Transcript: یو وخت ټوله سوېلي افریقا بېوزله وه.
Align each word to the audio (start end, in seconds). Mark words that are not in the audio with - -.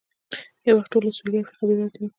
یو 0.67 0.75
وخت 0.77 0.89
ټوله 0.93 1.09
سوېلي 1.17 1.37
افریقا 1.41 1.63
بېوزله 1.67 1.99
وه. 2.07 2.09